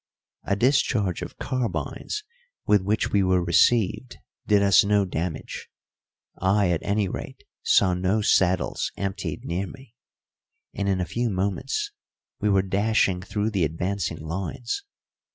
A 0.45 0.55
discharge 0.55 1.21
of 1.21 1.37
carbines 1.37 2.23
with 2.65 2.81
which 2.81 3.11
we 3.11 3.21
were 3.21 3.45
received 3.45 4.17
did 4.47 4.63
us 4.63 4.83
no 4.83 5.05
damage. 5.05 5.69
I, 6.41 6.71
at 6.71 6.81
any 6.81 7.07
rate, 7.07 7.43
saw 7.61 7.93
no 7.93 8.23
saddles 8.23 8.91
emptied 8.97 9.45
near 9.45 9.67
me, 9.67 9.93
and 10.73 10.89
in 10.89 10.99
a 11.01 11.05
few 11.05 11.29
moments 11.29 11.91
we 12.39 12.49
were 12.49 12.63
dashing 12.63 13.21
through 13.21 13.51
the 13.51 13.63
advancing 13.63 14.17
lines. 14.17 14.83